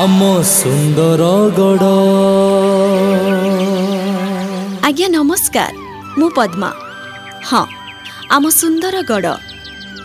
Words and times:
ଆମ 0.00 0.20
ସୁନ୍ଦରଗଡ଼ 0.48 1.88
ଆଜ୍ଞା 4.88 5.08
ନମସ୍କାର। 5.16 5.74
ମୁଁ 6.18 6.28
ପଦ୍ମା। 6.36 6.70
ହଁ 7.48 7.64
ଆମ 8.34 8.44
ସୁନ୍ଦରଗଡ଼ 8.60 9.34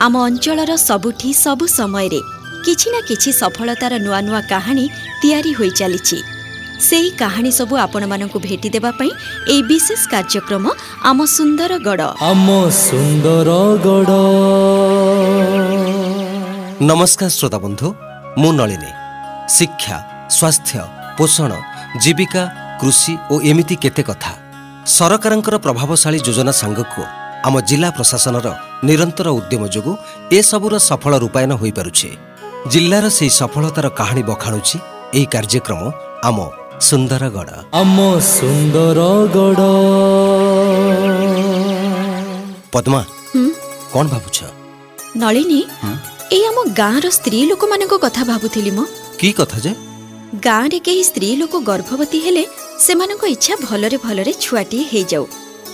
ଆମ 0.06 0.14
ଅଞ୍ଚଳର 0.28 0.72
ସବୁଠି 0.90 1.30
ସବୁ 1.44 1.66
ସମୟରେ 1.78 2.22
କିଛି 2.66 2.88
ନା 2.94 3.00
କିଛି 3.10 3.30
ସଫଳତାର 3.42 3.94
ନୂଆ 4.06 4.20
ନୂଆ 4.28 4.42
କାହାଣୀ 4.52 4.86
ତିଆରି 5.22 5.52
ହୋଇ 5.58 5.72
ଚାଲିଛି। 5.80 6.18
ସେହି 6.88 7.10
କାହାଣୀ 7.22 7.52
ସବୁ 7.60 7.74
ଆପଣମାନଙ୍କୁ 7.86 8.38
ଭେଟି 8.48 8.70
ଦେବା 8.76 8.92
ପାଇଁ 9.00 9.12
ଏହି 9.52 9.62
ବିଶେଷ 9.72 10.02
କାର୍ଯ୍ୟକ୍ରମ 10.14 10.66
ଆମ 11.10 11.20
ସୁନ୍ଦରଗଡ଼ 11.38 12.02
ଆମ 12.32 12.48
ସୁନ୍ଦରଗଡ଼ 12.86 14.12
ନମସ୍କାର 16.90 17.30
ଶ୍ରୋତା 17.38 17.58
ବନ୍ଧୁ 17.66 17.88
ମୁଁ 18.42 18.52
ନଳିନୀ। 18.60 18.92
ଶିକ୍ଷା 19.56 19.98
ସ୍ୱାସ୍ଥ୍ୟ 20.38 20.82
ପୋଷଣ 21.18 21.52
ଜୀବିକା 22.04 22.44
କୃଷି 22.82 23.14
ଓ 23.32 23.36
ଏମିତି 23.50 23.76
କେତେ 23.84 24.04
କଥା। 24.10 24.34
ସରକାରଙ୍କର 24.96 25.56
ପ୍ରଭାବଶାଳୀ 25.66 26.20
ଯୋଜନା 26.28 26.54
ସାଙ୍ଗକୁ 26.62 27.02
ଆମ 27.48 27.56
ଜିଲ୍ଲା 27.70 27.90
ପ୍ରଶାସନର 27.98 28.48
ନିରନ୍ତର 28.88 29.28
ଉଦ୍ୟମ 29.40 29.64
ଯୋଗୁଁ 29.76 29.94
ଏସବୁର 30.40 30.74
ସଫଳ 30.90 31.14
ରୂପାୟନ 31.24 31.52
ହୋଇପାରୁଛି। 31.62 32.10
ଜିଲ୍ଲାର 32.72 33.06
ସେହି 33.18 33.32
ସଫଳତାର 33.40 33.88
କାହାଣୀ 34.00 34.24
ବଖାଣୁଛି 34.30 34.78
ଏହି 35.18 35.28
କାର୍ଯ୍ୟକ୍ରମ 35.34 35.82
ଆମ 36.30 36.38
ସୁନ୍ଦରଗଡ଼। 36.88 37.52
ଆମ 37.82 37.98
ସୁନ୍ଦରଗଡ଼। 38.36 39.62
ପଦ୍ମା 42.74 43.02
କ'ଣ 43.94 44.06
ଭାବୁଛ? 44.14 44.38
ନଳିନୀ? 45.22 45.62
ଏଇ 46.36 46.44
ଆମ 46.50 46.58
ଗାଁର 46.80 47.06
ସ୍ତ୍ରୀ 47.18 47.40
ଲୋକମାନଙ୍କ 47.52 47.94
କଥା 48.06 48.22
ଭାବୁଥିଲି 48.32 48.72
ମ। 48.78 48.80
କି 49.20 49.30
କଥା 49.40 49.60
ଯେ 49.66 49.72
ଗାଁରେ 50.46 50.80
କେହି 50.86 51.04
ସ୍ତ୍ରୀ 51.10 51.30
ଲୋକ 51.42 51.54
ଗର୍ଭବତୀ 51.70 52.20
ହେଲେ 52.26 52.44
ସେମାନଙ୍କ 52.86 53.24
ଇଚ୍ଛା 53.36 53.54
ଭଲରେ 53.68 53.98
ଭଲରେ 54.06 54.32
ଛୁଆଟିଏ 54.44 54.84
ହେଇଯାଉ। 54.92 55.26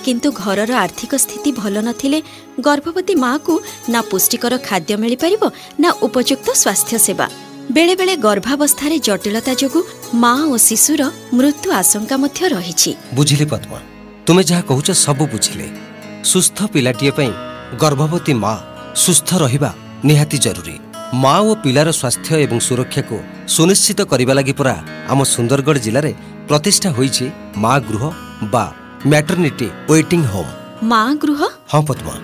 କିନ୍ତୁ 0.05 0.27
ଘରର 0.43 0.71
ଆର୍ଥିକ 0.83 1.11
ସ୍ଥିତି 1.23 1.51
ଭଲ 1.61 1.75
ନଥିଲେ 1.87 2.19
ଗର୍ଭବତୀ 2.67 3.13
ମାଆକୁ 3.23 3.53
ନା 3.93 3.99
ପୁଷ୍ଟିକର 4.11 4.53
ଖାଦ୍ୟ 4.67 4.93
ମିଳିପାରିବ 5.03 5.43
ନା 5.81 5.89
ଉପଯୁକ୍ତ 6.07 6.47
ସ୍ୱାସ୍ଥ୍ୟ 6.61 6.97
ସେବା। 7.07 7.27
ବେଳେବେଳେ 7.75 8.13
ଗର୍ଭାବସ୍ଥାରେ 8.27 8.95
ଜଟିଳତା 9.07 9.53
ଯୋଗୁଁ 9.61 9.81
ମା 10.23 10.33
ଓ 10.53 10.55
ଶିଶୁର 10.67 11.01
ମୃତ୍ୟୁ 11.37 11.69
ଆଶଙ୍କା 11.81 12.15
ମଧ୍ୟ 12.23 12.39
ରହିଛି। 12.55 12.91
ବୁଝିଲି 13.17 13.45
ପଦ୍ମା। 13.53 13.79
ତୁମେ 14.25 14.41
ଯାହା 14.49 14.63
କହୁଛ 14.69 14.87
ସବୁ 15.05 15.23
ବୁଝିଲେ। 15.33 15.67
ସୁସ୍ଥ 16.31 16.57
ପିଲାଟିଏ 16.73 17.11
ପାଇଁ 17.17 17.31
ଗର୍ଭବତୀ 17.83 18.33
ମା 18.43 18.53
ସୁସ୍ଥ 19.05 19.29
ରହିବା 19.43 19.71
ନିହାତି 20.09 20.37
ଜରୁରୀ। 20.45 20.75
ମା 21.23 21.35
ଓ 21.49 21.51
ପିଲାର 21.63 21.89
ସ୍ୱାସ୍ଥ୍ୟ 21.99 22.35
ଏବଂ 22.45 22.57
ସୁରକ୍ଷାକୁ 22.67 23.17
ସୁନିଶ୍ଚିତ 23.51 24.01
କରିବା 24.11 24.33
ଲାଗି 24.37 24.53
ପରା 24.59 24.75
ଆମ 25.11 25.19
ସୁନ୍ଦରଗଡ଼ 25.35 25.79
ଜିଲ୍ଲାରେ 25.85 26.11
ପ୍ରତିଷ୍ଠା 26.49 26.89
ହୋଇଛି 26.97 27.25
ମା 27.63 27.73
ଗୃହ 27.87 28.03
ବା 28.53 28.65
ମ୍ୟାଟର୍ନିଟି 29.11 29.67
ୱେଟିଂ 29.89 30.23
ହୋମ୍। 30.33 30.51
ମା 30.91 31.01
ଗୃହ? 31.23 31.41
ହଁ 31.71 31.81
ପଦ୍ମା 31.89 32.15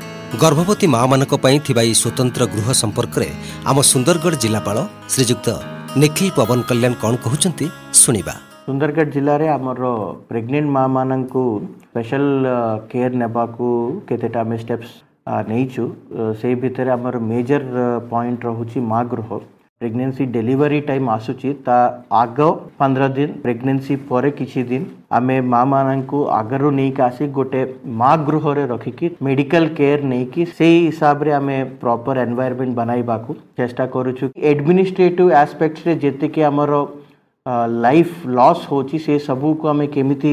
ଗର୍ଭବତୀ 0.44 0.88
ମାମାନଙ୍କ 0.95 1.34
ପାଇଁ 1.44 1.58
ଥିବା 1.67 1.81
ଏହି 1.88 1.95
ସ୍ୱତନ୍ତ୍ର 2.02 2.42
ଗୃହ 2.53 2.67
ସମ୍ପର୍କରେ 2.81 3.28
ଆମ 3.70 3.78
ସୁନ୍ଦରଗଡ଼ 3.92 4.36
ଜିଲ୍ଲାପାଳ 4.44 4.78
ଶ୍ରୀଯୁକ୍ତ 5.14 5.47
ନିଖିଲ 6.02 6.30
ପବନ 6.38 6.59
କଲ୍ୟାଣ 6.70 6.94
କ'ଣ 7.03 7.14
କହୁଛନ୍ତି 7.25 7.66
ଶୁଣିବା। 8.02 8.34
ସୁନ୍ଦରଗଡ଼ 8.67 9.09
ଜିଲ୍ଲାରେ 9.16 9.45
ଆମର 9.58 9.84
ପ୍ରେଗନେଣ୍ଟ 10.31 10.70
ମା 10.75 10.84
ମାନଙ୍କୁ 10.95 11.44
ସ୍ପେଶାଲ 11.84 12.23
କେୟାର 12.92 13.14
ନେବାକୁ 13.23 13.67
କେତେଟା 14.08 14.40
ଆମେ 14.44 14.58
ଷ୍ଟେପ୍ସ 14.64 14.90
ନେଇଛୁ। 15.52 15.84
ସେଇ 16.40 16.56
ଭିତରେ 16.62 16.90
ଆମର 16.97 17.16
ମେଜର 17.31 17.75
ପଏଣ୍ଟ 18.12 18.42
ରହୁଛି 18.50 18.78
ମା 18.92 19.00
ଗୃହ। 19.12 19.30
ପ୍ରେଗନେନ୍ସି 19.81 20.25
ଡେଲିଭରି 20.31 20.77
ଟାଇମ୍ 20.88 21.05
ଆସୁଛି 21.11 21.52
ତା 21.66 21.75
ଆଗ 22.22 22.47
ପନ୍ଦର 22.80 23.05
ଦିନ 23.13 23.35
ପ୍ରେଗନେନ୍ସି 23.44 23.95
ପରେ 24.09 24.31
କିଛି 24.39 24.63
ଦିନ 24.72 24.89
ଆମେ 25.17 25.38
ମା 25.52 25.61
ମାନଙ୍କୁ 25.69 26.19
ଆଗରୁ 26.38 26.72
ନେଇକି 26.80 27.03
ଆସି 27.05 27.27
ଗୋଟେ 27.38 27.61
ମା 28.02 28.09
ଗୃହରେ 28.25 28.66
ରଖିକି 28.72 29.11
ମେଡିକାଲ 29.27 29.69
କେୟାର 29.77 30.09
ନେଇକି 30.12 30.47
ସେଇ 30.51 30.75
ହିସାବରେ 30.79 31.35
ଆମେ 31.38 31.57
ପ୍ରପର 31.79 32.25
ଏନଭାୟରମେଣ୍ଟ 32.25 32.75
ବନାଇବାକୁ 32.81 33.38
ଚେଷ୍ଟା 33.57 33.85
କରୁଛୁ 33.95 34.29
ଏଡମିନିଷ୍ଟ୍ରେଟିଭ 34.51 35.29
ଆସ୍ପେକ୍ଟରେ 35.40 35.96
ଯେତିକି 36.03 36.46
ଆମର 36.50 36.81
ଲାଇଫ୍ 37.75 38.13
ଲସ୍ 38.37 38.63
ହେଉଛି 38.69 38.97
ସେ 39.05 39.13
ସବୁକୁ 39.27 39.69
ଆମେ 39.71 39.85
କେମିତି 39.95 40.31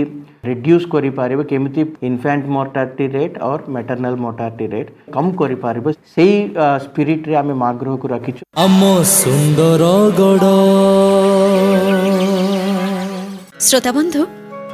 ରିଡ୍ୟୁସ୍ 0.48 0.86
କରିପାରିବେ 0.94 1.44
କେମିତି 1.52 1.82
infant 2.08 2.46
mortality 2.56 3.06
rate 3.16 3.36
or 3.48 3.64
maternal 3.76 4.18
mortality 4.24 4.66
rate 4.74 4.90
କମ୍ 5.14 5.30
କରିପାରିବେ 5.40 5.90
ସେଇ 6.14 6.34
ସ୍ପିରିଟ୍ରେ 6.84 7.34
ଆମେ 7.42 7.54
ମା 7.62 7.70
ଗୃହକୁ 7.82 8.06
ରଖିଛୁ 8.14 8.42
ଆମ 8.64 8.80
ସୁନ୍ଦରଗଡ଼ 9.18 10.52
ଶ୍ରୋତାବନ୍ଧୁ 13.66 14.22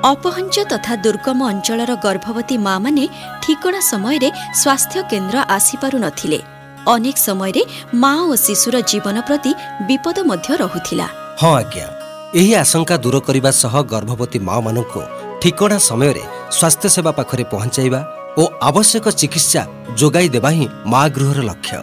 ଅପହଞ୍ଚ 0.05 0.57
ତଥା 0.71 0.95
ଦୁର୍ଗମ 1.05 1.39
ଅଞ୍ଚଳର 1.51 1.93
ଗର୍ଭବତୀ 2.05 2.57
ମାମାନେ 2.69 3.05
ଠିକଣା 3.43 3.81
ସମୟରେ 3.91 4.29
ସ୍ୱାସ୍ଥ୍ୟ 4.61 5.01
କେନ୍ଦ୍ର 5.11 5.37
ଆସିପାରୁନଥିଲେ 5.57 6.41
ଅନେକ 6.87 7.17
ସମୟରେ 7.21 7.63
ମା 8.03 8.13
ଓ 8.25 8.35
ଶିଶୁର 8.45 8.75
ଜୀବନ 8.91 9.17
ପ୍ରତି 9.29 9.53
ବିପଦ 9.89 10.17
ମଧ୍ୟ 10.31 10.49
ରହୁଥିଲା 10.63 11.07
ହଁ 11.41 11.53
ଆଜ୍ଞା 11.59 12.02
ଏହି 12.41 12.53
ଆଶଙ୍କା 12.57 12.97
ଦୂର 13.05 13.17
କରିବା 13.29 13.51
ସହ 13.63 13.75
ଗର୍ଭବତୀ 13.93 14.39
ମାମାନଙ୍କୁ 14.49 15.01
ଠିକଣା 15.43 15.77
ସମୟରେ 15.89 16.25
ସ୍ୱାସ୍ଥ୍ୟସେବା 16.57 17.13
ପାଖରେ 17.19 17.45
ପହଞ୍ଚାଇବା 17.53 18.01
ଓ 18.41 18.43
ଆବଶ୍ୟକ 18.69 19.05
ଚିକିତ୍ସା 19.21 19.63
ଯୋଗାଇ 20.01 20.29
ଦେବା 20.35 20.51
ହିଁ 20.57 20.67
ମା 20.93 21.03
ଗୃହର 21.17 21.39
ଲକ୍ଷ୍ୟ। 21.51 21.81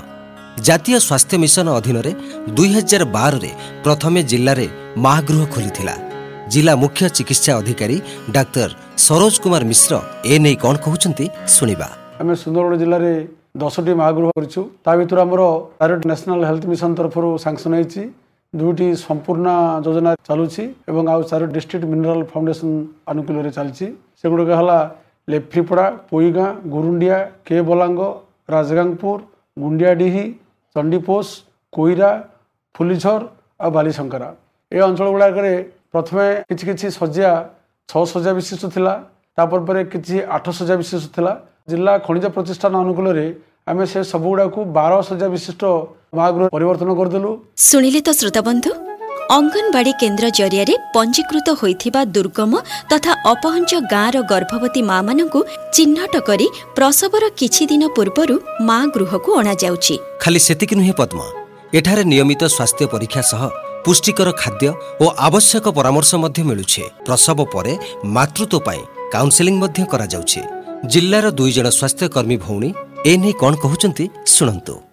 ଜାତୀୟ 0.68 0.96
ସ୍ୱାସ୍ଥ୍ୟ 1.08 1.36
ମିଶନ 1.44 1.68
ଅଧୀନରେ 1.80 2.12
ଦୁଇହଜାର 2.58 3.04
ବାରରେ 3.16 3.52
ପ୍ରଥମେ 3.86 4.20
ଜିଲ୍ଲାରେ 4.32 4.68
ମା 5.06 5.16
ଗୃହ 5.28 5.42
ଖୋଲିଥିଲା। 5.54 5.96
ଜିଲ୍ଲା 6.54 6.74
ମୁଖ୍ୟ 6.84 7.02
ଚିକିତ୍ସା 7.18 7.52
ଅଧିକାରୀ 7.62 7.98
ଡାକ୍ତର 8.36 8.70
ସରୋଜ 9.06 9.34
କୁମାର 9.44 9.64
ମିଶ୍ର 9.72 9.94
ଏ 10.32 10.36
ନେଇ 10.44 10.56
କ'ଣ 10.64 10.76
କହୁଛନ୍ତି 10.86 11.26
ଶୁଣିବା। 11.56 11.88
ଆମେ 12.22 12.34
ସୁନ୍ଦରଗଡ଼ 12.44 12.76
ଜିଲ୍ଲାରେ 12.82 13.12
ଦଶଟି 13.62 13.92
ମହାଗୃହ 14.02 14.28
କରିଛୁ। 14.38 14.62
ତା 14.86 14.92
ଭିତରୁ 15.00 15.20
ଆମର 15.26 15.42
ନ୍ୟାସନାଲ 16.10 16.42
ହେଲ୍ଥ 16.50 16.64
ମିଶନ 16.72 16.92
ତରଫରୁ 16.98 17.30
ସାଂସନ 17.46 17.72
ହେଇଛି। 17.80 18.02
ଦୁଇଟି 18.54 18.86
ସମ୍ପୂର୍ଣ୍ଣ 18.98 19.50
ଯୋଜନା 19.86 20.12
ଚାଲୁଛି 20.28 20.64
ଏବଂ 20.90 21.04
ଆଉ 21.14 21.22
ଚାରୋଟି 21.30 21.54
ଡିଷ୍ଟ୍ରିକ୍ଟ 21.58 21.86
ମିନେରାଲ 21.94 22.22
ଫାଉଣ୍ଡେସନ 22.32 22.70
ଆନୁକୂଲ୍ୟରେ 23.12 23.52
ଚାଲିଛି। 23.58 23.86
ସେଗୁଡ଼ିକ 24.20 24.52
ହେଲା 24.60 24.78
ଲେଫ୍ରିପଡ଼ା 25.32 25.86
ପୋଇଗାଁ 26.10 26.48
ଗୁରୁଣ୍ଡିଆ 26.74 27.18
କେ 27.46 27.58
ବଲାଙ୍ଗ 27.70 28.02
ରାଜଗାଙ୍ଗପୁର 28.54 29.18
ଗୁଣ୍ଡିଆଡିହି 29.58 30.26
ଚଣ୍ଡିପୋଷ 30.76 31.28
କୋଇରା 31.74 32.12
ଫୁଲିଝର 32.76 33.22
ଆଉ 33.64 33.70
ବାଲିଶଙ୍କରା। 33.78 34.30
ଏ 34.72 34.78
ଅଞ୍ଚଳ 34.88 35.08
ଗୁଡ଼ାକରେ 35.16 35.54
ପ୍ରଥମେ 35.94 36.26
କିଛି 36.50 36.64
କିଛି 36.70 36.88
ଶଯ୍ୟା 37.00 37.32
ଛଅ 37.90 38.04
ଶଯ୍ୟା 38.12 38.32
ବିଶିଷ୍ଟ 38.40 38.64
ଥିଲା 38.76 38.94
ତାପରେ 39.38 39.62
ପରେ 39.68 39.82
କିଛି 39.94 40.16
ଆଠ 40.36 40.46
ଶଯ୍ୟା 40.58 40.76
ବିଶିଷ୍ଟ 40.82 41.08
ଥିଲା। 41.16 41.34
ଜିଲ୍ଲା 41.70 41.94
ଖଣିଜ 42.06 42.26
ପ୍ରତିଷ୍ଠାନ 42.36 42.74
ଅନୁକୂଳରେ 42.84 43.26
ଆମେ 43.70 43.84
ସେ 43.92 44.00
ସବୁଗୁଡ଼ାକୁ 44.12 44.60
ବାର 44.78 44.92
ଶଯ୍ୟା 45.10 45.28
ବିଶିଷ୍ଟ 45.36 45.64
ପରିବର୍ତ୍ତନ 46.14 46.90
କରିଦେଲୁ। 47.00 47.30
ଶୁଣିଲେ 47.70 48.02
ତ 48.08 48.10
ଶ୍ରୋତାବନ୍ଧୁ 48.20 48.72
ଅଙ୍ଗନବାଡି 49.38 49.92
କେନ୍ଦ୍ର 50.02 50.26
ଜରିଆରେ 50.40 50.74
ପଞ୍ଜୀକୃତ 50.96 51.48
ହୋଇଥିବା 51.62 52.02
ଦୁର୍ଗମ 52.16 52.52
ତଥା 52.92 53.12
ଅପହଞ୍ଚ 53.34 53.72
ଗାଁର 53.94 54.16
ଗର୍ଭବତୀ 54.32 54.82
ମାମାନଙ୍କୁ 54.92 55.40
ଚିହ୍ନଟ 55.76 56.14
କରି 56.30 56.48
ପ୍ରସବର 56.78 57.24
କିଛି 57.40 57.64
ଦିନ 57.72 57.84
ପୂର୍ବରୁ 57.98 58.36
ମା 58.68 58.80
ଗୃହକୁ 58.96 59.30
ଅଣାଯାଉଛି। 59.42 59.96
ଖାଲି 60.24 60.40
ସେତିକି 60.48 60.76
ନୁହେଁ 60.80 60.94
ପଦ୍ମ 61.02 61.20
ଏଠାରେ 61.78 62.04
ନିୟମିତ 62.12 62.42
ସ୍ୱାସ୍ଥ୍ୟ 62.56 62.86
ପରୀକ୍ଷା 62.94 63.22
ସହ 63.32 63.42
ପୁଷ୍ଟିକର 63.86 64.30
ଖାଦ୍ୟ 64.42 64.68
ଓ 65.04 65.06
ଆବଶ୍ୟକ 65.28 65.66
ପରାମର୍ଶ 65.78 66.12
ମଧ୍ୟ 66.24 66.42
ମିଳୁଛି। 66.50 66.84
ପ୍ରସବ 67.08 67.38
ପରେ 67.54 67.74
ମାତୃତ୍ୱ 68.16 68.64
ପାଇଁ 68.68 68.82
କାଉନ୍ସେଲିଂ 69.14 69.56
ମଧ୍ୟ 69.64 69.80
କରାଯାଉଛି। 69.94 70.42
ଜିଲ୍ଲାର 70.92 71.26
ଦୁଇ 71.40 71.52
ଜଣ 71.58 71.68
ସ୍ୱାସ୍ଥ୍ୟକର୍ମୀ 71.78 72.38
ଭଉଣୀ 72.46 72.70
ଏ 73.10 73.14
ନେଇ 73.22 73.34
କ'ଣ 73.42 73.54
କହୁଛନ୍ତି 73.64 74.06
ଶୁଣନ୍ତୁ। 74.36 74.89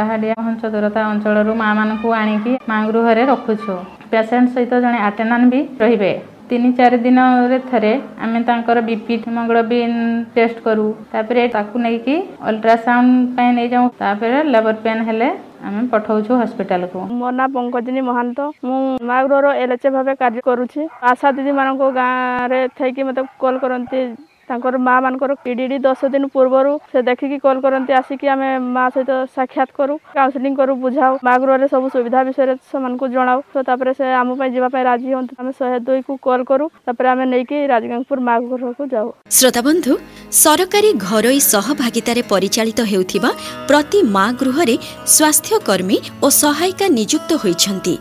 ପାହାଡ଼ିଆ 0.00 0.34
ଘଞ୍ଚ 0.40 0.62
ଦୂରତା 0.74 1.00
ଅଞ୍ଚଳରୁ 1.12 1.52
ମାଆ 1.62 1.72
ମାନଙ୍କୁ 1.80 2.08
ଆଣିକି 2.20 2.52
ମାଆ 2.70 2.82
ଗୃହରେ 2.90 3.22
ରଖୁଛୁ। 3.32 3.74
ପେସେଣ୍ଟ 4.12 4.46
ସହିତ 4.54 4.72
ଜଣେ 4.84 4.98
ଆଟେଣ୍ଡାଣ୍ଟ 5.08 5.46
ବି 5.52 5.60
ରହିବେ। 5.82 6.12
ତିନି 6.50 6.68
ଚାରି 6.78 6.96
ଦିନରେ 7.02 7.58
ଥରେ 7.70 7.90
ଆମେ 8.24 8.38
ତାଙ୍କର 8.48 8.78
ବିପି 8.88 9.14
ହିମୋଗ୍ଲୋବିନ୍ 9.24 9.98
ଟେଷ୍ଟ 10.34 10.58
କରୁ। 10.64 10.86
ତାପରେ 11.12 11.42
ତାକୁ 11.54 11.76
ନେଇକି 11.84 12.14
ଅଲ୍ଟ୍ରାସାଉଣ୍ଡ 12.48 13.12
ପାଇଁ 13.36 13.50
ନେଇଯାଉ। 13.58 13.84
ତାପରେ 14.00 14.38
ଲେବର 14.54 14.76
ପେନ୍ 14.84 15.02
ହେଲେ 15.08 15.28
ଆମେ 15.66 15.82
ପଠାଉଛୁ 15.92 16.32
ହସ୍ପିଟାଲକୁ। 16.40 16.98
ମୋ 17.20 17.28
ନାଁ 17.38 17.46
ପଙ୍କଜିନୀ 17.56 18.02
ମହାନ୍ତ। 18.08 18.38
ମୁଁ 18.66 18.78
ମାଗୃହର 19.10 19.46
ଏଲ୍ଏଚ୍ 19.62 19.86
ଭାବେ 19.96 20.12
କାର୍ଯ୍ୟ 20.22 20.42
କରୁଛି। 20.48 20.80
ଆଶା 21.10 21.28
ଦିଦିମାନଙ୍କ 21.36 21.82
ଗାଁରେ 22.00 22.60
ଥାଇକି 22.78 23.02
ମୋତେ 23.08 23.22
କଲ୍ 23.42 23.58
କରନ୍ତି 23.64 24.00
ତାଙ୍କର 24.50 24.74
ମା 24.86 24.94
ମାନଙ୍କର 25.04 25.32
ପିଡିଡି 25.44 25.76
ଦଶ 25.86 26.00
ଦିନ 26.14 26.24
ପୂର୍ବରୁ 26.34 26.72
ସେ 26.92 26.98
ଦେଖିକି 27.08 27.38
କଲ୍ 27.44 27.60
କରନ୍ତି 27.64 27.92
ଆସିକି 28.00 28.26
ଆମେ 28.34 28.48
ମା 28.76 28.84
ସହିତ 28.94 29.10
ସାକ୍ଷାତ 29.36 29.70
କରୁ 29.78 29.94
କାଉନସିଲିଂ 30.16 30.54
କରୁ 30.60 30.72
ବୁଝାଉ 30.84 31.12
ମା 31.26 31.34
ଗୃହରେ 31.42 31.66
ସବୁ 31.74 31.86
ସୁବିଧା 31.94 32.20
ବିଷୟରେ 32.28 32.54
ସେମାନଙ୍କୁ 32.70 33.06
ଜଣାଉ। 33.14 33.38
ତ 33.54 33.56
ତାପରେ 33.68 33.92
ସେ 33.98 34.06
ଆମ 34.20 34.28
ପାଇଁ 34.40 34.50
ଯିବା 34.54 34.68
ପାଇଁ 34.74 34.84
ରାଜି 34.90 35.08
ହୁଅନ୍ତି। 35.14 35.32
ଆମେ 35.40 35.52
ଶହେ 35.60 35.78
ଦୁଇକୁ 35.86 36.12
କଲ୍ 36.26 36.44
କରୁ 36.50 36.64
ତାପରେ 36.86 37.08
ଆମେ 37.14 37.24
ନେଇକି 37.32 37.56
ରାଜଗାଙ୍ଗପୁର 37.72 38.18
ମା 38.28 38.34
ଗୃହକୁ 38.50 38.82
ଯାଉ। 38.94 39.08
ଶ୍ରୋତାବନ୍ଧୁ 39.38 39.92
ସରକାରୀ 40.42 40.90
ଘରୋଇ 41.06 41.40
ସହଭାଗିତାରେ 41.52 42.22
ପରିଚାଳିତ 42.32 42.80
ହେଉଥିବା 42.92 43.30
ପ୍ରତି 43.68 43.98
ମା 44.14 44.26
ଗୃହରେ 44.40 44.76
ସ୍ୱାସ୍ଥ୍ୟକର୍ମୀ 45.14 45.98
ଓ 46.24 46.26
ସହାୟିକା 46.42 46.86
ନିଯୁକ୍ତ 46.98 47.30
ହୋଇଛନ୍ତି। 47.42 47.94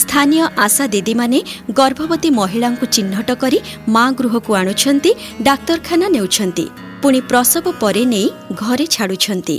ସ୍ଥାନୀୟ 0.00 0.42
ଆଶା 0.66 0.84
ଦିଦିମାନେ 0.94 1.38
ଗର୍ଭବତୀ 1.78 2.28
ମହିଳାଙ୍କୁ 2.38 2.86
ଚିହ୍ନଟ 2.96 3.28
କରି 3.42 3.58
ମା 3.94 4.04
ଗୃହକୁ 4.18 4.50
ଆଣୁଛନ୍ତି 4.60 5.10
ଡାକ୍ତରଖାନା 5.48 6.06
ନେଉଛନ୍ତି। 6.16 6.66
ପୁଣି 7.02 7.20
ପ୍ରସବ 7.30 7.64
ପରେ 7.82 8.02
ନେଇ 8.12 8.26
ଘରେ 8.62 8.86
ଛାଡୁଛନ୍ତି। 8.94 9.56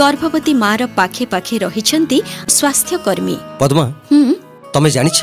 ଗର୍ଭବତୀ 0.00 0.52
ମାର 0.64 0.80
ପାଖେ 0.98 1.24
ପାଖେ 1.32 1.54
ରହିଛନ୍ତି 1.64 2.18
ସ୍ୱାସ୍ଥ୍ୟକର୍ମୀ। 2.56 3.36
ପଦ୍ମା 3.60 3.86
ତମେ 4.74 4.88
ଜାଣିଛ 4.96 5.20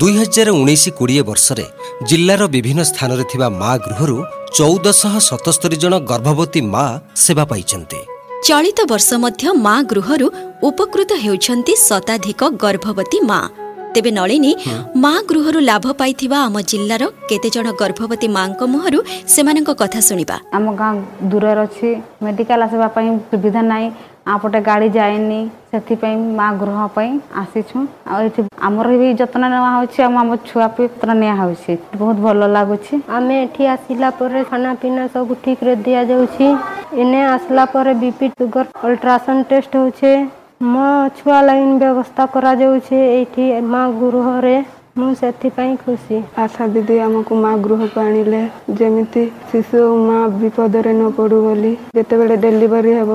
ଦୁଇ 0.00 0.14
ହଜାର 0.20 0.48
ଉଣେଇଶ 0.60 0.84
କୋଡ଼ିଏ 0.98 1.22
ବର୍ଷରେ 1.30 1.66
ଜିଲ୍ଲାର 2.08 2.42
ବିଭିନ୍ନ 2.54 2.80
ସ୍ଥାନରେ 2.90 3.24
ଥିବା 3.30 3.48
ମା 3.60 3.72
ଗୃହରୁ 3.86 4.16
ଚଉଦଶହ 4.56 5.14
ସତସ୍ତରୀ 5.30 5.76
ଜଣ 5.82 5.94
ଗର୍ଭବତୀ 6.10 6.60
ମା 6.72 6.84
ସେବା 7.24 7.44
ପାଇଛନ୍ତି। 7.50 8.00
ଚଳିତ 8.48 8.78
ବର୍ଷ 8.92 9.08
ମଧ୍ୟ 9.24 9.42
ମା 9.66 9.76
ଗୃହରୁ 9.90 10.26
ଉପକୃତ 10.68 11.10
ହେଉଛନ୍ତି 11.24 11.74
ଶତାଧିକ 11.88 12.40
ଗର୍ଭବତୀ 12.64 13.18
ମା। 13.30 13.40
ତେବେ 13.94 14.10
ନଳିନୀ 14.18 14.52
ମା 15.02 15.14
ଗୃହରୁ 15.30 15.58
ଲାଭ 15.70 15.86
ପାଇଥିବା 16.00 16.38
ଆମ 16.46 16.56
ଜିଲ୍ଲାର 16.70 17.02
କେତେଜଣ 17.30 17.66
ଗର୍ଭବତୀ 17.82 18.28
ମାଙ୍କ 18.36 18.60
ମୁହଁରୁ 18.72 18.98
ସେମାନଙ୍କ 19.34 19.70
କଥା 19.82 20.00
ଶୁଣିବା। 20.08 20.36
ଆମ 20.56 20.66
ଗାଁ 20.80 20.94
ଦୂରରେ 21.30 21.62
ଅଛି। 21.66 21.88
ମେଡ଼ିକାଲ 22.24 22.60
ଆସିବା 22.66 22.88
ପାଇଁ 22.96 23.08
ସୁବିଧା 23.30 23.62
ନାହିଁ। 23.72 23.88
ଆପଟେ 24.32 24.58
ଗାଡ଼ି 24.68 24.88
ଯାଏନି 24.96 25.40
ସେଥିପାଇଁ 25.70 26.16
ମା 26.38 26.46
ଗୃହ 26.60 26.80
ପାଇଁ 26.96 27.10
ଆସିଛୁ। 27.42 27.78
ଆଉ 28.10 28.18
ଏଠି 28.26 28.40
ଆମର 28.68 28.86
ବି 29.00 29.08
ଯତ୍ନ 29.20 29.42
ନେওয়া 29.54 29.70
ହେଉଛି। 29.74 29.98
ଆଉ 30.06 30.12
ଆମ 30.22 30.30
ଛୁଆ 30.48 30.66
ବି 30.74 30.82
ଯତ୍ନ 30.86 31.10
ନିଆ 31.22 31.34
ହେଉଛି। 31.40 31.72
ବହୁତ 32.00 32.16
ଭଲ 32.26 32.40
ଲାଗୁଛି। 32.56 32.94
ଆମେ 33.16 33.34
ଏଠି 33.44 33.62
ଆସିଲା 33.74 34.08
ପରେ 34.18 34.40
ଖାନା 34.50 34.70
ପିନା 34.82 35.02
ସବୁ 35.14 35.32
ଠିକ୍ରେ 35.44 35.72
ଦିଆଯାଉଛି। 35.86 36.46
ଏନେ 37.02 37.20
ଆସିଲା 37.34 37.64
ପରେ 37.74 37.92
ବିପି 38.02 38.26
ସୁଗର 38.38 38.66
ଅଲ୍ଟ୍ରାସାଉଣ୍ଡ 38.86 39.42
ଟେଷ୍ଟ 39.50 39.72
ହେଉଛି। 39.80 40.10
ମୋ 40.62 40.88
ଛୁଆ 41.18 41.36
ଲାଇନ୍ 41.42 41.78
ବ୍ୟବସ୍ଥା 41.78 42.24
କରାଯାଉଛି 42.34 42.96
ଏଇଠି 43.04 43.44
ମା 43.70 43.80
ଗୃହରେ। 44.00 44.56
ମୁଁ 44.98 45.08
ସେଥିପାଇଁ 45.20 45.74
ଖୁସି। 45.84 46.16
ଆଶା 46.42 46.64
ଦିଦି 46.74 46.96
ଆମକୁ 47.06 47.32
ମା 47.44 47.52
ଗୃହକୁ 47.64 47.98
ଆଣିଲେ। 48.06 48.42
ଯେମିତି 48.78 49.22
ଶିଶୁ 49.50 49.78
ମା 50.06 50.18
ବିପଦରେ 50.38 50.92
ନ 50.92 51.02
ପଡ଼ୁ 51.16 51.38
ବୋଲି 51.46 51.72
ଯେତେବେଳେ 51.96 52.36
ଡେଲିଭରି 52.44 52.92
ହେବ 52.98 53.10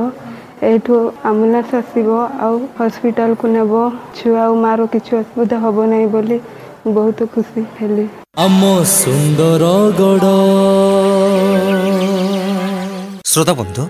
ଏଇଠୁ 0.69 0.95
ଆମ୍ବୁଲାନ୍ସ 1.29 1.71
ଆସିବ 1.81 2.09
ଆଉ 2.45 2.55
ହସ୍ପିଟାଲକୁ 2.79 3.45
ନେବ। 3.55 3.73
ଛୁଆ 4.17 4.41
ଆଉ 4.45 4.53
ମାର 4.65 4.79
କିଛି 4.94 5.11
ଅସୁବିଧା 5.21 5.57
ହେବ 5.63 5.77
ନାହିଁ 5.91 6.07
ବୋଲି 6.15 6.38
ବହୁତ 6.97 7.19
ଖୁସି 7.33 7.61
ହେଲି। 7.79 8.05
ଆମ 8.44 8.61
ସୁନ୍ଦର 8.99 9.63
ଗଡ଼। 9.99 10.25
ଶ୍ରୋତା 13.31 13.53
ବନ୍ଧୁ 13.61 13.83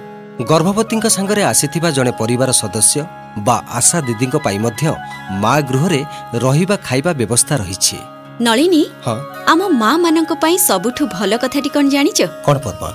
ଗର୍ଭବତୀଙ୍କ 0.51 1.05
ସାଙ୍ଗରେ 1.15 1.41
ଆସିଥିବା 1.51 1.89
ଜଣେ 1.97 2.11
ପରିବାର 2.21 2.49
ସଦସ୍ୟ 2.61 3.01
ବା 3.45 3.57
ଆଶା 3.79 3.97
ଦିଦିଙ୍କ 4.07 4.35
ପାଇଁ 4.45 4.57
ମଧ୍ୟ 4.65 4.83
ମା 5.43 5.53
ଗୃହରେ 5.69 6.01
ରହିବା 6.43 6.75
ଖାଇବା 6.87 7.11
ବ୍ୟବସ୍ଥା 7.19 7.53
ରହିଛି। 7.61 7.97
ନଳିନୀ 8.45 8.83
ଆମ 9.51 9.61
ମା 9.81 9.91
ମାନଙ୍କ 10.03 10.31
ପାଇଁ 10.43 10.55
ସବୁଠୁ 10.69 11.03
ଭଲ 11.15 11.31
କଥାଟି 11.43 11.69
କଣ 11.75 11.85
ଜାଣିଛ? 11.95 12.19
କଣ 12.47 12.57
ପଦ୍ମା? 12.65 12.89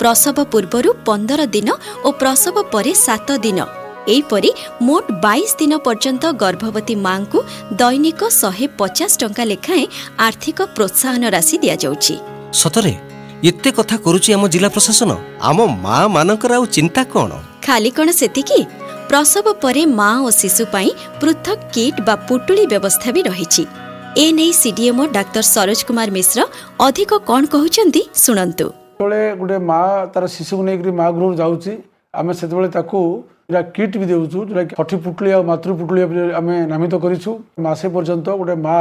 ପ୍ରସବ 0.00 0.36
ପୂର୍ବରୁ 0.52 0.90
ପନ୍ଦର 1.06 1.40
ଦିନ 1.54 1.68
ଓ 2.06 2.08
ପ୍ରସବ 2.20 2.56
ପରେ 2.74 2.92
ସାତ 3.06 3.28
ଦିନ। 3.46 3.58
ଏହିପରି 4.14 4.50
ମୋଟ 4.86 5.04
ବାଇଶ 5.24 5.50
ଦିନ 5.60 5.72
ପର୍ଯ୍ୟନ୍ତ 5.86 6.24
ଗର୍ଭବତୀ 6.42 6.94
ମାଙ୍କୁ 7.06 7.38
ଦୈନିକ 7.80 8.20
ଶହେ 8.40 8.66
ପଚାଶ 8.78 9.12
ଟଙ୍କା 9.22 9.44
ଲେଖାଏଁ 9.52 9.86
ଆର୍ଥିକ 10.26 10.58
ପ୍ରୋତ୍ସାହନ 10.76 11.22
ରାଶି 11.36 11.56
ଦିଆଯାଉଛି। 11.62 12.14
ସତରେ? 12.62 12.94
ଏତେ 13.50 13.70
କଥା 13.78 13.96
କରୁଛି 14.04 14.30
ଆମ 14.36 14.44
ଜିଲ୍ଲା 14.52 14.70
ପ୍ରଶାସନ? 14.76 15.10
ଆମ 15.48 15.58
ମା 15.84 15.96
ମାନଙ୍କର 16.16 16.52
ଆଉ 16.58 16.64
ଚିନ୍ତା 16.76 17.02
କଣ? 17.14 17.30
ଖାଲି 17.66 17.90
କଣ 17.96 18.08
ସେତିକି? 18.20 18.60
ପ୍ରସବ 19.10 19.46
ପରେ 19.62 19.82
ମା 19.98 20.10
ଓ 20.26 20.28
ଶିଶୁ 20.40 20.64
ପାଇଁ 20.74 20.90
ପୃଥକ 21.20 21.58
କିଟ୍ 21.74 21.98
ବା 22.06 22.14
ପୁଟୁଳି 22.28 22.64
ବ୍ୟବସ୍ଥା 22.72 23.08
ବି 23.14 23.20
ରହିଛି। 23.28 23.64
ଏ 24.22 24.24
ନେଇ 24.38 24.52
ସିଡିଏମ୍ଓ 24.60 25.04
ଡାକ୍ତର 25.16 25.44
ସରୋଜ 25.54 25.80
କୁମାର 25.88 26.08
ମିଶ୍ର 26.16 26.40
ଅଧିକ 26.86 27.10
କଣ 27.28 27.42
କହୁଛନ୍ତି 27.54 28.02
ଶୁଣନ୍ତୁ। 28.24 28.66
ଯେତେବେଳେ 28.72 29.22
ଗୋଟେ 29.40 29.56
ମା 29.70 29.80
ତାର 30.14 30.24
ଶିଶୁକୁ 30.34 30.62
ନେଇକରି 30.68 30.90
ମା 31.00 31.06
ଗୃହରୁ 31.16 31.34
ଯାଉଛି 31.42 31.72
ଆମେ 32.20 32.32
ସେତେବେଳେ 32.38 32.68
ତାକୁ 32.76 32.98
ଯୋଉଟା 33.50 33.62
କିଟ୍ 33.76 33.96
ବି 34.00 34.06
ଦେଉଛୁ 34.12 34.38
ଯୋଉଟାକି 34.48 34.72
ଷଠି 34.78 34.96
ପୁଟୁଳି 35.04 35.30
ଆଉ 35.36 35.42
ମାତୃ 35.50 35.70
ପୁଟୁଳି 35.80 36.00
ଆମେ 36.40 36.54
ନାମିତ 36.72 36.94
କରିଛୁ। 37.04 37.30
ମାସେ 37.66 37.86
ପର୍ଯ୍ୟନ୍ତ 37.94 38.26
ଗୋଟେ 38.40 38.56
ମା 38.66 38.78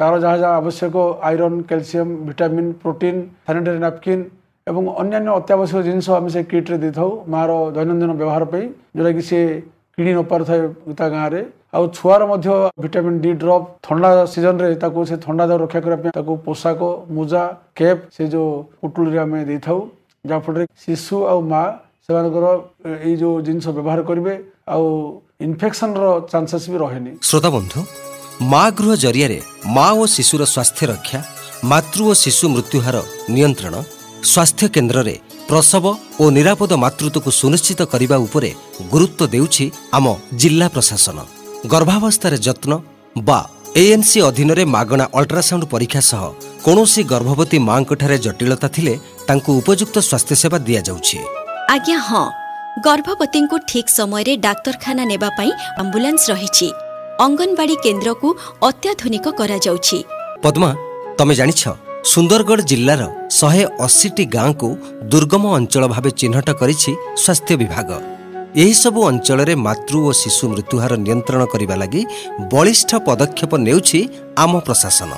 ତାର 0.00 0.12
ଯାହା 0.24 0.36
ଯାହା 0.42 0.54
ଆବଶ୍ୟକ 0.60 0.96
iron 1.28 1.58
calcium 1.68 2.08
vitamin 2.28 2.70
protein 2.82 3.20
sanitary 3.46 3.80
napkin 3.86 4.22
ଏବଂ 4.70 4.84
ଅନ୍ୟାନ୍ୟ 5.00 5.30
ଅତ୍ୟାବଶ୍ୟକ 5.40 5.78
ଜିନିଷ 5.88 6.06
ଆମେ 6.18 6.28
ସେ 6.34 6.40
କିଟ୍ରେ 6.50 6.76
ଦେଇଥାଉ। 6.82 7.10
ମାର 7.34 7.50
ଦୈନନ୍ଦିନ 7.76 8.12
ବ୍ୟବହାର 8.20 8.44
ପାଇଁ 8.52 8.64
ଯୋଉଟାକି 8.96 9.22
ସେ 9.30 9.38
କିଣି 9.94 10.12
ନ 10.16 10.20
ପାରୁଥାଏ 10.30 10.60
ତା 10.98 11.06
ଗାଁରେ। 11.14 11.40
ଆଉ 11.76 11.84
ଛୁଆର 11.96 12.22
ମଧ୍ୟ 12.32 12.48
ଭିଟାମିନ୍ 12.82 13.18
ଡି 13.24 13.30
ଡ୍ରପ୍ 13.42 13.66
ଥଣ୍ଡା 13.86 14.10
ସିଜନରେ 14.34 14.68
ତାକୁ 14.82 14.98
ସେ 15.10 15.16
ଥଣ୍ଡା 15.24 15.44
ଦାଉ 15.48 15.58
ରକ୍ଷା 15.64 15.80
କରିବା 15.84 15.98
ପାଇଁ 16.02 16.12
ତାକୁ 16.18 16.32
ପୋଷାକ 16.46 16.80
ମୋଜା 17.16 17.42
କ୍ୟାପ୍ 17.78 18.02
ସେ 18.14 18.22
ଯେଉଁ 18.32 18.50
ପୁଟୁଳିରେ 18.80 19.18
ଆମେ 19.24 19.38
ଦେଇଥାଉ। 19.50 19.78
ଯାହାଫଳରେ 20.28 20.64
ଶିଶୁ 20.82 21.16
ଆଉ 21.30 21.38
ମା 21.52 21.62
ସେମାନଙ୍କର 22.04 22.46
ଏଇ 23.04 23.14
ଯେଉଁ 23.20 23.34
ଜିନିଷ 23.46 23.66
ବ୍ୟବହାର 23.76 24.00
କରିବେ 24.08 24.34
ଆଉ 24.74 24.86
ଇନଫେକ୍ସନର 25.46 26.04
ଚାନ୍ସେସ୍ 26.32 26.66
ବି 26.72 26.76
ରହେନି। 26.84 27.12
ଶ୍ରୋତା 27.28 27.50
ବନ୍ଧୁ 27.56 27.78
ମା 28.52 28.64
ଗୃହ 28.78 28.92
ଜରିଆରେ 29.04 29.38
ମା 29.76 29.86
ଓ 30.00 30.02
ଶିଶୁର 30.16 30.42
ସ୍ୱାସ୍ଥ୍ୟ 30.54 30.84
ରକ୍ଷା 30.92 31.20
ମାତୃ 31.70 32.00
ଓ 32.08 32.12
ଶିଶୁ 32.22 32.44
ମୃତ୍ୟୁହାର 32.54 32.96
ନିୟନ୍ତ୍ରଣ 33.34 33.74
ସ୍ୱାସ୍ଥ୍ୟ 34.24 34.66
କେନ୍ଦ୍ରରେ 34.74 35.14
ପ୍ରସବ 35.48 35.84
ଓ 36.20 36.24
ନିରାପଦ 36.36 36.72
ମାତୃତ୍ୱକୁ 36.84 37.30
ସୁନିଶ୍ଚିତ 37.40 37.80
କରିବା 37.92 38.16
ଉପରେ 38.26 38.50
ଗୁରୁତ୍ୱ 38.92 39.30
ଦେଉଛି 39.34 39.64
ଆମ 39.96 40.06
ଜିଲ୍ଲା 40.40 40.68
ପ୍ରଶାସନ। 40.74 41.18
ଗର୍ଭାବସ୍ଥାରେ 41.72 42.36
ଯତ୍ନ 42.46 42.72
ବା 43.28 43.40
ଏଏନ୍ସି 43.82 44.18
ଅଧୀନରେ 44.28 44.64
ମାଗଣା 44.76 45.04
ଅଲ୍ଟ୍ରାସାଉଣ୍ଡ 45.18 45.64
ପରୀକ୍ଷା 45.74 46.00
ସହ 46.10 46.22
କୌଣସି 46.64 47.02
ଗର୍ଭବତୀ 47.12 47.58
ମାଙ୍କଠାରେ 47.68 48.16
ଜଟିଳତା 48.18 48.68
ଥିଲେ 48.68 48.94
ତାଙ୍କୁ 49.28 49.50
ଉପଯୁକ୍ତ 49.60 49.96
ସ୍ୱାସ୍ଥ୍ୟସେବା 50.08 50.58
ଦିଆଯାଉଛି। 50.68 51.18
ଆଜ୍ଞା 51.74 51.98
ହଁ। 52.08 52.24
ଗର୍ଭବତୀଙ୍କୁ 52.86 53.56
ଠିକ୍ 53.70 53.90
ସମୟରେ 53.98 54.32
ଡାକ୍ତରଖାନା 54.46 55.04
ନେବା 55.12 55.28
ପାଇଁ 55.38 55.50
ଆମ୍ବୁଲାନ୍ସ 55.80 56.22
ରହିଛି। 56.30 56.68
ଅଙ୍ଗନବାଡି 57.26 57.76
କେନ୍ଦ୍ରକୁ 57.84 58.28
ଅତ୍ୟାଧୁନିକ 58.68 59.26
କରାଯାଉଛି। 59.40 59.98
ପଦ୍ମା 60.42 60.70
ତମେ 61.18 61.34
ଜାଣିଛ? 61.34 61.62
ସୁନ୍ଦରଗଡ଼ 62.12 62.62
ଜିଲ୍ଲାର 62.70 63.02
ଶହେ 63.38 63.62
ଅଶୀଟି 63.86 64.24
ଗାଁକୁ 64.34 64.68
ଦୁର୍ଗମ 65.12 65.44
ଅଞ୍ଚଳ 65.58 65.84
ଭାବେ 65.94 66.10
ଚିହ୍ନଟ 66.20 66.48
କରିଛି 66.60 66.90
ସ୍ୱାସ୍ଥ୍ୟ 67.22 67.54
ବିଭାଗ। 67.62 67.88
ଏହିସବୁ 68.62 69.00
ଅଞ୍ଚଳରେ 69.10 69.54
ମାତୃ 69.66 69.96
ଓ 70.08 70.10
ଶିଶୁ 70.20 70.44
ମୃତ୍ୟୁହାର 70.52 70.92
ନିୟନ୍ତ୍ରଣ 71.06 71.42
କରିବା 71.52 71.76
ଲାଗି 71.82 72.02
ବଳିଷ୍ଠ 72.52 72.90
ପଦକ୍ଷେପ 73.08 73.52
ନେଉଛି 73.66 74.00
ଆମ 74.44 74.52
ପ୍ରଶାସନ। 74.66 75.10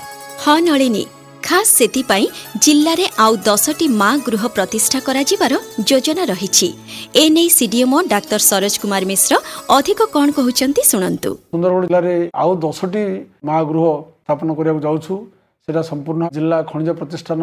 ହଁ 0.45 0.57
ନଳିନୀ 0.69 1.05
ଖାସ୍ 1.47 1.73
ସେଥିପାଇଁ 1.79 2.27
ଜିଲ୍ଲାରେ 2.65 3.05
ଆଉ 3.25 3.33
ଦଶଟି 3.49 3.87
ମା 4.01 4.11
ଗୃହ 4.27 4.43
ପ୍ରତିଷ୍ଠା 4.57 4.99
କରାଯିବାର 5.09 5.53
ଯୋଜନା 5.89 6.25
ରହିଛି। 6.33 6.69
ଏନେଇ 7.23 7.49
ସିଡିଏମ୍ଓ 7.59 7.99
ଡାକ୍ତର 8.15 8.41
ସରୋଜ 8.51 8.75
କୁମାର 8.83 9.03
ମିଶ୍ର 9.11 9.33
ଅଧିକ 9.77 10.01
କଣ 10.15 10.29
କହୁଛନ୍ତି 10.39 10.83
ଶୁଣନ୍ତୁ। 10.91 11.31
ସୁନ୍ଦରଗଡ଼ 11.53 11.85
ଜିଲ୍ଲାରେ 11.87 12.15
ଆଉ 12.43 12.51
ଦଶଟି 12.65 13.05
ମା 13.47 13.57
ଗୃହ 13.71 13.87
ସ୍ଥାପନ 14.25 14.49
କରିବାକୁ 14.59 14.81
ଯାଉଛୁ। 14.87 15.15
ସେଟା 15.69 15.83
ସମ୍ପୂର୍ଣ୍ଣ 15.87 16.25
ଜିଲ୍ଲା 16.35 16.59
ଖଣିଜ 16.71 16.91
ପ୍ରତିଷ୍ଠାନ 16.99 17.43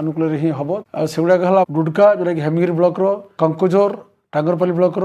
ଅନୁକୂଳରେ 0.00 0.36
ହିଁ 0.42 0.50
ହବ 0.58 0.70
ଆଉ 0.98 1.06
ସେଗୁଡ଼ାକ 1.12 1.42
ହେଲା 1.48 1.62
ଡୁଡକା 1.76 2.06
ଯୋଉଟାକି 2.18 2.40
ହେମଗିରି 2.44 2.74
ବ୍ଲକର 2.78 3.04
କଙ୍କଜୋର 3.40 3.92
ଟାଙ୍ଗରପାଲି 4.32 4.72
ବ୍ଲକର 4.78 5.04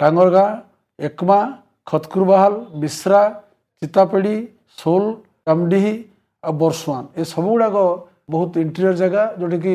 ଟାଙ୍ଗରଗାଁ 0.00 0.48
ଏକମା 0.98 1.38
ଖତକୁରବାହାଲ 1.90 2.52
ବିଶ୍ରା 2.82 3.20
ଚିତାପେଡ଼ି 3.82 4.34
ସୋଲ 4.80 5.04
କାମଡିହି 5.46 5.92
ଆଉ 6.44 6.52
ବର୍ଷୁଆନ 6.62 7.02
ଏ 7.20 7.22
ସବୁଗୁଡ଼ାକ 7.32 7.76
ବହୁତ 8.32 8.52
ଇଣ୍ଟେରିୟର 8.64 8.94
ଜାଗା 9.02 9.22
ଯୋଉଠିକି 9.40 9.74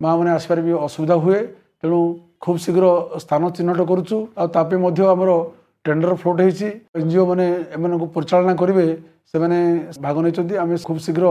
ମାଆମାନେ 0.00 0.30
ଆସିବାରେ 0.36 0.60
ବି 0.66 0.72
ଅସୁବିଧା 0.86 1.16
ହୁଏ। 1.24 1.40
ତେଣୁ 1.80 1.98
ଖୁବ୍ 2.42 2.58
ଶୀଘ୍ର 2.64 2.84
ସ୍ଥାନ 3.24 3.42
ଚିହ୍ନଟ 3.56 3.80
କରୁଛୁ। 3.90 4.16
ଆଉ 4.40 4.46
ତା 4.54 4.60
ପାଇଁ 4.68 4.78
ମଧ୍ୟ 4.84 5.02
ଆମର 5.14 5.30
ଟେଣ୍ଡର 5.84 6.12
ଫ୍ଲୋଟ୍ 6.20 6.40
ହେଇଛି। 6.44 6.68
ଏନ୍ଜିଓ 6.98 7.22
ମାନେ 7.30 7.46
ଏମାନଙ୍କୁ 7.74 8.06
ପରିଚାଳନା 8.14 8.54
କରିବେ। 8.62 8.86
ସେମାନେ 9.30 9.58
ଭାଗ 10.04 10.16
ନେଇଛନ୍ତି। 10.24 10.54
ଆମେ 10.62 10.74
ଖୁବ୍ 10.86 11.00
ଶୀଘ୍ର 11.06 11.24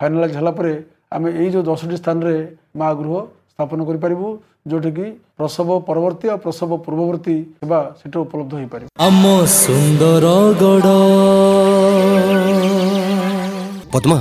ଫାଇନାଲାଇଜ୍ 0.00 0.36
ହେଲା 0.38 0.50
ପରେ 0.58 0.72
ଆମେ 1.14 1.28
ଏଇ 1.42 1.48
ଯେଉଁ 1.52 1.64
ଦଶଟି 1.68 1.96
ସ୍ଥାନରେ 2.02 2.34
ମା 2.78 2.88
ଗୃହ 2.98 3.14
ସ୍ଥାପନ 3.52 3.78
କରିପାରିବୁ 3.88 4.26
ଯେଉଁଠିକି 4.70 5.06
ପ୍ରସବ 5.38 5.68
ପରବର୍ତ୍ତୀ 5.88 6.26
ଆଉ 6.32 6.38
ପ୍ରସବ 6.44 6.70
ପୂର୍ବବର୍ତ୍ତୀ 6.84 7.36
ସେବା 7.60 7.80
ସେଠି 7.98 8.18
ଉପଲବ୍ଧ 8.24 8.52
ହୋଇପାରିବ। 8.58 8.86
ଆମ 9.06 9.24
ସୁନ୍ଦର 9.64 10.26
ଗଡ଼। 10.62 10.86
ପଦ୍ମା 13.92 14.18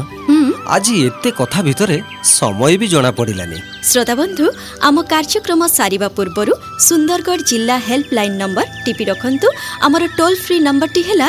ଆଜି 0.76 0.94
ଏତେ 1.08 1.30
କଥା 1.40 1.60
ଭିତରେ 1.68 1.98
ସମୟ 2.38 2.74
ବି 2.82 2.88
ଜଣା 2.94 3.12
ପଡ଼ିଲାନି। 3.18 3.60
ଶ୍ରୋତାବନ୍ଧୁ 3.90 4.46
ଆମ 4.88 4.96
କାର୍ଯ୍ୟକ୍ରମ 5.14 5.62
ସାରିବା 5.78 6.08
ପୂର୍ବରୁ 6.18 6.54
ସୁନ୍ଦରଗଡ଼ 6.88 7.42
ଜିଲ୍ଲା 7.50 7.76
ହେଲ୍ପଲାଇନ୍ 7.88 8.40
ନମ୍ବର 8.42 8.66
ଟିପି 8.84 9.04
ରଖନ୍ତୁ। 9.12 9.48
ଆମର 9.86 10.04
ଟୋଲ୍ 10.18 10.38
ଫ୍ରି 10.44 10.56
ନମ୍ବରଟି 10.68 11.02
ହେଲା 11.10 11.28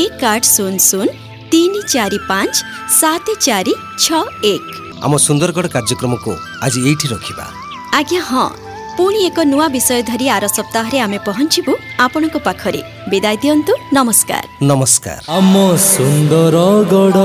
ଏକ 0.00 0.20
ଆଠ 0.34 0.42
ଶୂନ 0.54 0.74
ଶୂନ 0.90 1.08
ତିନି 1.50 1.80
ଚାରି 1.88 2.18
ପାଞ୍ଚ 2.28 2.54
ସାତ 3.00 3.26
ଚାରି 3.40 3.74
ଛଅ 3.98 4.22
ଏକ। 4.44 4.64
ଆମ 5.04 5.12
ସୁନ୍ଦରଗଡ଼ 5.16 5.68
କାର୍ଯ୍ୟକ୍ରମକୁ 5.68 6.32
ଆଜି 6.62 6.78
ଏଇଠି 6.88 7.06
ରଖିବା। 7.08 7.46
ଆଜ୍ଞା 7.98 8.20
ହଁ। 8.20 8.48
ପୁଣି 8.96 9.18
ଏକ 9.26 9.38
ନୂଆ 9.46 9.66
ବିଷୟ 9.68 10.02
ଧରି 10.02 10.26
ଆର 10.28 10.44
ସପ୍ତାହରେ 10.48 10.98
ଆମେ 11.00 11.18
ପହଞ୍ଚିବୁ 11.24 11.72
ଆପଣଙ୍କ 11.98 12.36
ପାଖରେ। 12.38 12.82
ବିଦାୟ 13.10 13.36
ଦିଅନ୍ତୁ 13.42 13.72
ନମସ୍କାର। 13.94 14.44
ନମସ୍କାର। 14.62 15.18
ଆମ 15.38 15.54
ସୁନ୍ଦର 15.94 16.56
ଗଡ଼ 16.92 17.18